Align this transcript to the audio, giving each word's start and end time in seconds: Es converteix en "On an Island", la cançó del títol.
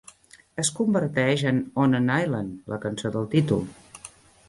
Es 0.63 0.71
converteix 0.79 1.45
en 1.51 1.61
"On 1.85 1.95
an 2.01 2.11
Island", 2.17 2.59
la 2.75 2.83
cançó 2.89 3.15
del 3.19 3.33
títol. 3.39 3.67